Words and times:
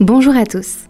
Bonjour 0.00 0.34
à 0.34 0.46
tous. 0.46 0.86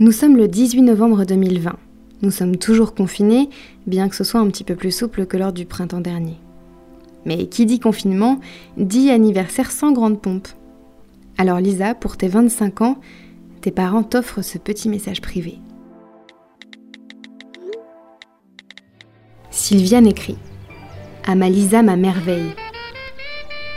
Nous 0.00 0.10
sommes 0.10 0.36
le 0.36 0.48
18 0.48 0.82
novembre 0.82 1.24
2020. 1.24 1.76
Nous 2.22 2.32
sommes 2.32 2.56
toujours 2.56 2.92
confinés, 2.92 3.48
bien 3.86 4.08
que 4.08 4.16
ce 4.16 4.24
soit 4.24 4.40
un 4.40 4.48
petit 4.48 4.64
peu 4.64 4.74
plus 4.74 4.90
souple 4.90 5.24
que 5.24 5.36
lors 5.36 5.52
du 5.52 5.66
printemps 5.66 6.00
dernier. 6.00 6.34
Mais 7.24 7.46
qui 7.46 7.64
dit 7.64 7.78
confinement, 7.78 8.40
dit 8.76 9.12
anniversaire 9.12 9.70
sans 9.70 9.92
grande 9.92 10.20
pompe. 10.20 10.48
Alors 11.38 11.60
Lisa, 11.60 11.94
pour 11.94 12.16
tes 12.16 12.26
25 12.26 12.80
ans, 12.80 12.98
tes 13.60 13.70
parents 13.70 14.02
t'offrent 14.02 14.42
ce 14.42 14.58
petit 14.58 14.88
message 14.88 15.20
privé. 15.20 15.60
Sylviane 19.52 20.08
écrit 20.08 20.38
À 21.24 21.36
ma 21.36 21.48
Lisa, 21.48 21.84
ma 21.84 21.94
merveille. 21.94 22.50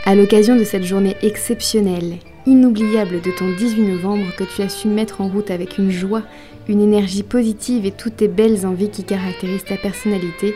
À 0.04 0.16
l'occasion 0.16 0.56
de 0.56 0.64
cette 0.64 0.82
journée 0.82 1.14
exceptionnelle, 1.22 2.16
inoubliable 2.48 3.20
de 3.20 3.30
ton 3.30 3.50
18 3.50 3.82
novembre 3.82 4.34
que 4.36 4.44
tu 4.44 4.62
as 4.62 4.70
su 4.70 4.88
mettre 4.88 5.20
en 5.20 5.28
route 5.28 5.50
avec 5.50 5.76
une 5.76 5.90
joie, 5.90 6.22
une 6.66 6.80
énergie 6.80 7.22
positive 7.22 7.84
et 7.84 7.90
toutes 7.90 8.16
tes 8.16 8.28
belles 8.28 8.64
envies 8.66 8.88
qui 8.88 9.04
caractérisent 9.04 9.64
ta 9.64 9.76
personnalité, 9.76 10.54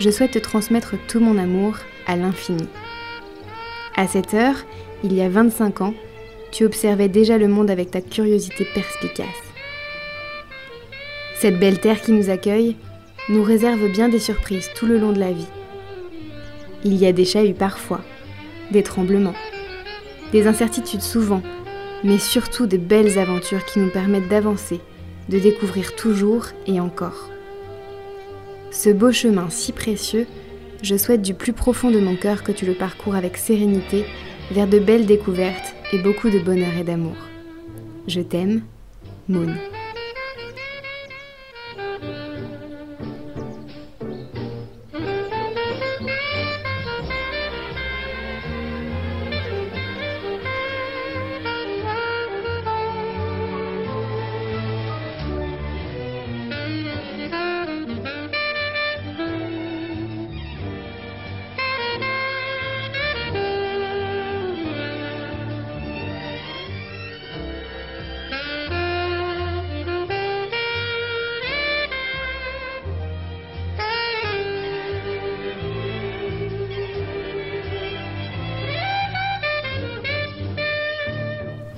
je 0.00 0.10
souhaite 0.10 0.32
te 0.32 0.38
transmettre 0.38 0.94
tout 1.08 1.20
mon 1.20 1.36
amour 1.36 1.76
à 2.06 2.16
l'infini. 2.16 2.66
À 3.96 4.06
cette 4.06 4.32
heure, 4.32 4.56
il 5.04 5.12
y 5.12 5.20
a 5.20 5.28
25 5.28 5.82
ans, 5.82 5.94
tu 6.52 6.64
observais 6.64 7.08
déjà 7.08 7.36
le 7.36 7.48
monde 7.48 7.70
avec 7.70 7.90
ta 7.90 8.00
curiosité 8.00 8.66
perspicace. 8.74 9.26
Cette 11.38 11.60
belle 11.60 11.80
terre 11.80 12.00
qui 12.00 12.12
nous 12.12 12.30
accueille 12.30 12.76
nous 13.28 13.42
réserve 13.42 13.88
bien 13.92 14.08
des 14.08 14.20
surprises 14.20 14.70
tout 14.74 14.86
le 14.86 14.98
long 14.98 15.12
de 15.12 15.20
la 15.20 15.32
vie. 15.32 15.48
Il 16.84 16.94
y 16.94 17.06
a 17.06 17.12
des 17.12 17.26
chahuts 17.26 17.52
parfois, 17.52 18.00
des 18.70 18.82
tremblements, 18.82 19.34
des 20.32 20.46
incertitudes 20.46 21.02
souvent, 21.02 21.42
mais 22.04 22.18
surtout 22.18 22.66
de 22.66 22.76
belles 22.76 23.18
aventures 23.18 23.64
qui 23.64 23.78
nous 23.78 23.90
permettent 23.90 24.28
d'avancer, 24.28 24.80
de 25.28 25.38
découvrir 25.38 25.94
toujours 25.96 26.46
et 26.66 26.80
encore. 26.80 27.30
Ce 28.70 28.90
beau 28.90 29.12
chemin 29.12 29.48
si 29.50 29.72
précieux, 29.72 30.26
je 30.82 30.96
souhaite 30.96 31.22
du 31.22 31.34
plus 31.34 31.52
profond 31.52 31.90
de 31.90 32.00
mon 32.00 32.16
cœur 32.16 32.42
que 32.42 32.52
tu 32.52 32.66
le 32.66 32.74
parcours 32.74 33.14
avec 33.14 33.36
sérénité 33.36 34.04
vers 34.50 34.68
de 34.68 34.78
belles 34.78 35.06
découvertes 35.06 35.74
et 35.92 35.98
beaucoup 35.98 36.30
de 36.30 36.38
bonheur 36.38 36.76
et 36.78 36.84
d'amour. 36.84 37.16
Je 38.06 38.20
t'aime, 38.20 38.62
Moon. 39.28 39.54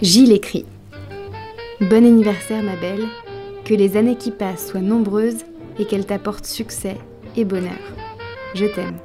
Gilles 0.01 0.31
écrit 0.31 0.65
Bon 1.81 2.07
anniversaire 2.07 2.63
ma 2.63 2.77
belle, 2.77 3.05
que 3.65 3.75
les 3.75 3.97
années 3.97 4.15
qui 4.15 4.31
passent 4.31 4.69
soient 4.69 4.81
nombreuses 4.81 5.45
et 5.81 5.87
qu'elles 5.87 6.07
t'apportent 6.07 6.47
succès 6.47 6.97
et 7.37 7.45
bonheur. 7.45 7.73
Je 8.55 8.67
t'aime. 8.67 8.99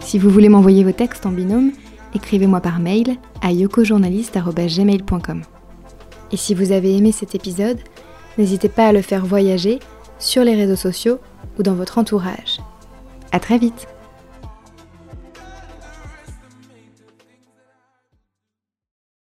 Si 0.00 0.18
vous 0.18 0.30
voulez 0.30 0.48
m'envoyer 0.48 0.84
vos 0.84 0.92
textes 0.92 1.26
en 1.26 1.30
binôme, 1.30 1.72
écrivez-moi 2.14 2.60
par 2.60 2.78
mail 2.78 3.16
à 3.42 3.52
yokojournaliste.gmail.com. 3.52 5.42
Et 6.32 6.36
si 6.36 6.54
vous 6.54 6.72
avez 6.72 6.96
aimé 6.96 7.12
cet 7.12 7.34
épisode, 7.34 7.78
n'hésitez 8.38 8.68
pas 8.68 8.88
à 8.88 8.92
le 8.92 9.02
faire 9.02 9.24
voyager 9.24 9.80
sur 10.18 10.44
les 10.44 10.54
réseaux 10.54 10.76
sociaux 10.76 11.18
ou 11.58 11.62
dans 11.62 11.74
votre 11.74 11.98
entourage. 11.98 12.60
À 13.32 13.40
très 13.40 13.58
vite 13.58 13.88